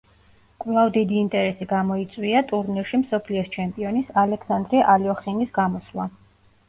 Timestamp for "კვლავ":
0.63-0.87